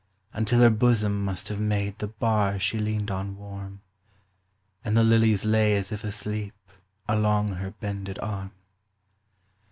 99 0.33 0.39
Until 0.41 0.59
her 0.61 0.69
bosom 0.75 1.23
must 1.23 1.47
have 1.49 1.59
made 1.59 1.99
The 1.99 2.07
bar 2.07 2.57
she 2.57 2.79
leaned 2.79 3.11
on 3.11 3.37
warm, 3.37 3.81
And 4.83 4.97
the 4.97 5.03
lilies 5.03 5.45
lay 5.45 5.75
as 5.75 5.91
if 5.91 6.03
asleep 6.03 6.55
Along 7.07 7.49
her 7.51 7.69
bended 7.69 8.17
arm. 8.17 8.51